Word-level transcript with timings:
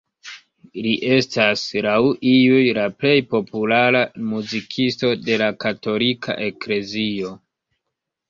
Li 0.85 0.91
estas, 1.15 1.65
laŭ 1.85 1.97
iuj, 2.29 2.61
la 2.77 2.85
plej 3.03 3.13
populara 3.35 4.01
muzikisto 4.31 5.11
de 5.27 5.37
la 5.43 5.49
katolika 5.65 6.39
eklezio. 6.47 7.33